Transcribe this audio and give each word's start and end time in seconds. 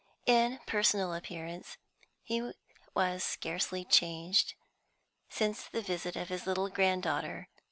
In 0.25 0.57
personal 0.65 1.13
appearance 1.13 1.77
he 2.23 2.51
was 2.95 3.23
scarcely 3.23 3.85
changed 3.85 4.55
since 5.29 5.67
the 5.67 5.83
visit 5.83 6.15
of 6.15 6.29
his 6.29 6.47
little 6.47 6.69
grand 6.69 7.03
daughter. 7.03 7.49